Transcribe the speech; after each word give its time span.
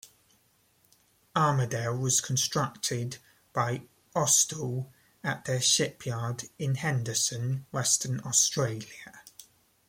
"Armidale" 1.35 1.95
was 1.99 2.21
constructed 2.21 3.19
by 3.53 3.83
Austal 4.15 4.87
at 5.23 5.45
their 5.45 5.61
shipyard 5.61 6.45
in 6.57 6.73
Henderson, 6.73 7.67
Western 7.71 8.19
Australia. 8.25 9.21